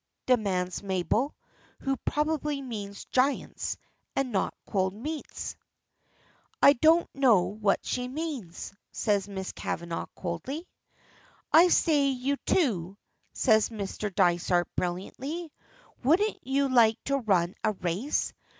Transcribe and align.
demands 0.25 0.81
Mabel, 0.81 1.35
who 1.81 1.95
probably 1.97 2.59
means 2.59 3.05
giants, 3.11 3.77
and 4.15 4.31
not 4.31 4.55
cold 4.65 4.95
meats. 4.95 5.55
"I 6.59 6.73
don't 6.73 7.07
know 7.13 7.43
what 7.43 7.85
she 7.85 8.07
means," 8.07 8.73
says 8.91 9.27
Miss 9.29 9.51
Kavanagh, 9.51 10.07
coldly. 10.15 10.67
"I 11.53 11.67
say, 11.67 12.07
you 12.07 12.37
two," 12.47 12.97
says 13.33 13.69
Mr. 13.69 14.11
Dysart, 14.11 14.67
brilliantly, 14.75 15.51
"wouldn't 16.03 16.39
you 16.47 16.67
like 16.67 16.97
to 17.03 17.17
run 17.19 17.53
a 17.63 17.73
race? 17.73 18.33